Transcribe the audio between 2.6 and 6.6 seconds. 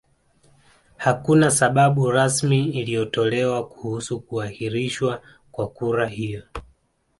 iliyotolewa kuhusu kuahirishwa kwa kura hiyo